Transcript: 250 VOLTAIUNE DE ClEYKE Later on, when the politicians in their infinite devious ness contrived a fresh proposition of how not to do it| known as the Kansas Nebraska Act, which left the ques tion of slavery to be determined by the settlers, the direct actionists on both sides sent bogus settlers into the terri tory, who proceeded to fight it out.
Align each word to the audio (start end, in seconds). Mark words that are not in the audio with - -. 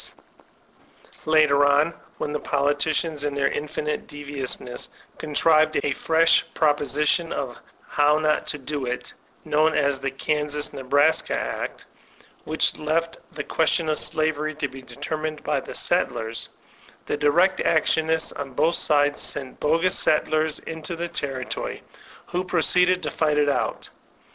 250 0.01 1.03
VOLTAIUNE 1.03 1.03
DE 1.03 1.17
ClEYKE 1.19 1.31
Later 1.31 1.63
on, 1.67 1.93
when 2.17 2.33
the 2.33 2.39
politicians 2.39 3.23
in 3.23 3.35
their 3.35 3.49
infinite 3.49 4.07
devious 4.07 4.59
ness 4.59 4.89
contrived 5.19 5.79
a 5.83 5.91
fresh 5.91 6.43
proposition 6.55 7.31
of 7.31 7.61
how 7.87 8.17
not 8.17 8.47
to 8.47 8.57
do 8.57 8.87
it| 8.87 9.13
known 9.45 9.75
as 9.75 9.99
the 9.99 10.09
Kansas 10.09 10.73
Nebraska 10.73 11.35
Act, 11.35 11.85
which 12.45 12.77
left 12.79 13.19
the 13.33 13.43
ques 13.43 13.69
tion 13.69 13.89
of 13.89 13.99
slavery 13.99 14.55
to 14.55 14.67
be 14.67 14.81
determined 14.81 15.43
by 15.43 15.59
the 15.59 15.75
settlers, 15.75 16.49
the 17.05 17.15
direct 17.15 17.59
actionists 17.61 18.31
on 18.31 18.53
both 18.53 18.73
sides 18.77 19.19
sent 19.19 19.59
bogus 19.59 19.93
settlers 19.99 20.57
into 20.57 20.95
the 20.95 21.07
terri 21.07 21.47
tory, 21.47 21.83
who 22.25 22.43
proceeded 22.43 23.03
to 23.03 23.11
fight 23.11 23.37
it 23.37 23.49
out. 23.49 23.89